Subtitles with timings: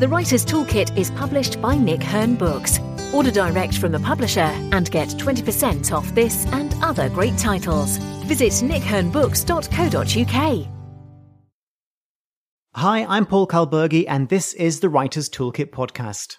[0.00, 2.78] The Writer's Toolkit is published by Nick Hern Books.
[3.12, 7.98] Order direct from the publisher and get 20% off this and other great titles.
[8.24, 10.66] Visit nickhernbooks.co.uk.
[12.76, 16.38] Hi, I'm Paul Kalburgi, and this is the Writer's Toolkit podcast.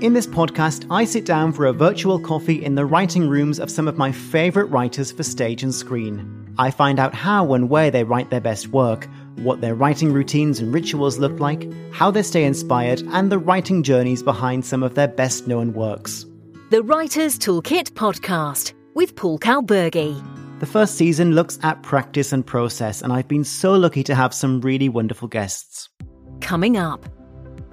[0.00, 3.72] In this podcast, I sit down for a virtual coffee in the writing rooms of
[3.72, 6.54] some of my favourite writers for stage and screen.
[6.58, 10.60] I find out how and where they write their best work, what their writing routines
[10.60, 14.94] and rituals look like, how they stay inspired, and the writing journeys behind some of
[14.94, 16.26] their best known works.
[16.70, 20.22] The Writer's Toolkit podcast with Paul Kalburgi.
[20.60, 24.32] The first season looks at practice and process, and I've been so lucky to have
[24.32, 25.88] some really wonderful guests.
[26.40, 27.06] Coming up.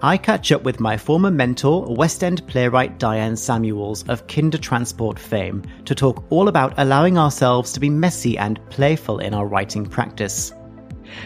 [0.03, 5.63] I catch up with my former mentor, West End playwright Diane Samuels of Kindertransport fame
[5.85, 10.51] to talk all about allowing ourselves to be messy and playful in our writing practice.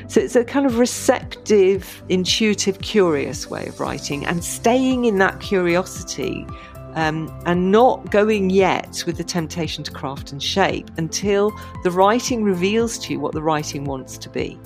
[0.08, 5.40] So it's a kind of receptive, intuitive, curious way of writing and staying in that
[5.40, 6.46] curiosity
[6.96, 11.52] um, and not going yet with the temptation to craft and shape until
[11.84, 14.58] the writing reveals to you what the writing wants to be.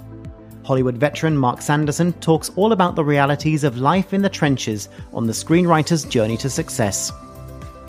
[0.63, 5.25] Hollywood veteran Mark Sanderson talks all about the realities of life in the trenches on
[5.25, 7.11] the screenwriter's journey to success.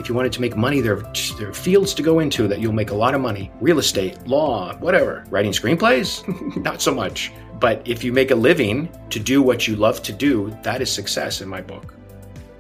[0.01, 2.59] If you wanted to make money, there are, there are fields to go into that
[2.59, 5.27] you'll make a lot of money real estate, law, whatever.
[5.29, 6.25] Writing screenplays?
[6.65, 7.33] Not so much.
[7.59, 10.91] But if you make a living to do what you love to do, that is
[10.91, 11.95] success in my book.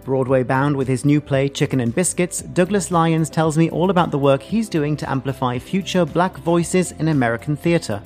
[0.04, 4.10] Broadway bound with his new play Chicken and Biscuits, Douglas Lyons tells me all about
[4.10, 8.02] the work he's doing to amplify future black voices in American theatre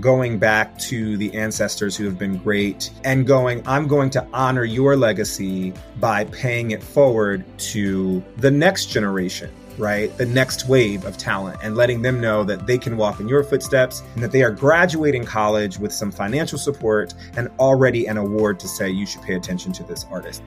[0.00, 4.64] going back to the ancestors who have been great and going, I'm going to honor
[4.64, 10.16] your legacy by paying it forward to the next generation right?
[10.16, 13.44] The next wave of talent and letting them know that they can walk in your
[13.44, 18.58] footsteps and that they are graduating college with some financial support and already an award
[18.60, 20.42] to say you should pay attention to this artist.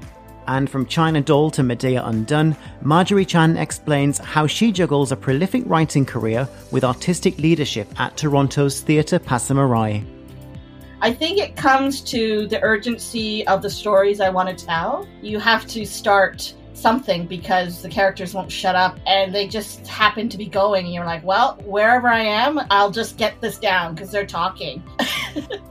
[0.49, 5.61] And from China Doll to Medea Undone, Marjorie Chan explains how she juggles a prolific
[5.67, 10.03] writing career with artistic leadership at Toronto's Theatre Passe Muraille.
[11.01, 15.07] I think it comes to the urgency of the stories I want to tell.
[15.21, 20.27] You have to start something because the characters won't shut up and they just happen
[20.29, 23.93] to be going and you're like well wherever i am i'll just get this down
[23.93, 24.81] because they're talking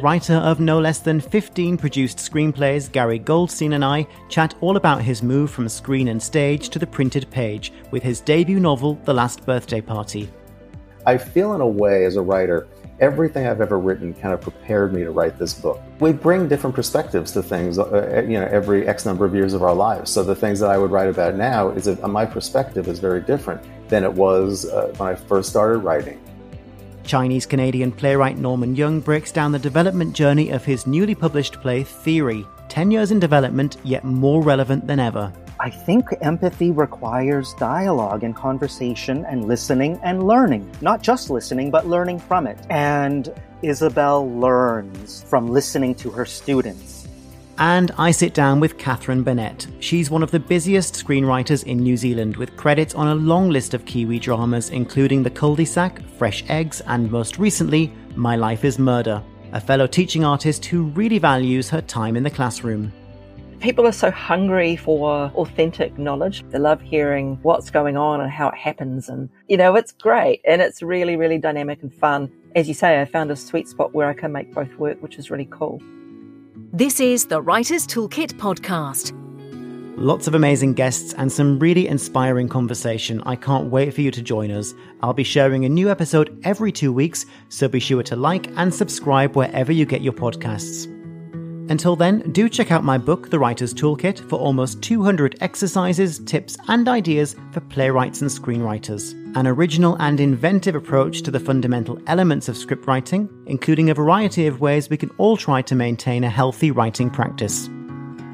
[0.00, 5.02] writer of no less than 15 produced screenplays gary goldstein and i chat all about
[5.02, 9.14] his move from screen and stage to the printed page with his debut novel the
[9.14, 10.30] last birthday party
[11.06, 12.68] i feel in a way as a writer
[13.00, 15.80] everything I've ever written kind of prepared me to write this book.
[16.00, 19.62] We bring different perspectives to things, uh, you know, every X number of years of
[19.62, 20.10] our lives.
[20.10, 23.20] So the things that I would write about now is that my perspective is very
[23.20, 26.20] different than it was uh, when I first started writing.
[27.08, 31.82] Chinese Canadian playwright Norman Yeung breaks down the development journey of his newly published play
[31.82, 35.32] Theory, 10 years in development, yet more relevant than ever.
[35.58, 40.70] I think empathy requires dialogue and conversation and listening and learning.
[40.82, 42.58] Not just listening, but learning from it.
[42.68, 43.32] And
[43.62, 46.97] Isabel learns from listening to her students.
[47.60, 49.66] And I sit down with Kathryn Burnett.
[49.80, 53.74] She's one of the busiest screenwriters in New Zealand, with credits on a long list
[53.74, 59.20] of Kiwi dramas, including The Cul-de-sac, Fresh Eggs, and most recently, My Life is Murder.
[59.50, 62.92] A fellow teaching artist who really values her time in the classroom.
[63.58, 66.44] People are so hungry for authentic knowledge.
[66.50, 69.08] They love hearing what's going on and how it happens.
[69.08, 70.42] And, you know, it's great.
[70.46, 72.30] And it's really, really dynamic and fun.
[72.54, 75.16] As you say, I found a sweet spot where I can make both work, which
[75.16, 75.82] is really cool.
[76.58, 79.12] This is the Writer's Toolkit podcast.
[79.96, 83.22] Lots of amazing guests and some really inspiring conversation.
[83.26, 84.74] I can't wait for you to join us.
[85.00, 88.74] I'll be sharing a new episode every two weeks, so be sure to like and
[88.74, 90.97] subscribe wherever you get your podcasts.
[91.70, 96.56] Until then, do check out my book, The Writer's Toolkit, for almost 200 exercises, tips,
[96.68, 99.12] and ideas for playwrights and screenwriters.
[99.36, 104.46] An original and inventive approach to the fundamental elements of script writing, including a variety
[104.46, 107.68] of ways we can all try to maintain a healthy writing practice.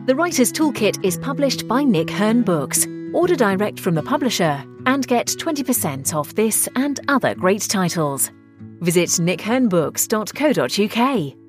[0.06, 2.86] The Writer's Toolkit is published by Nick Hern Books.
[3.12, 8.30] Order direct from the publisher and get 20% off this and other great titles.
[8.80, 11.43] Visit nickhernbooks.co.uk.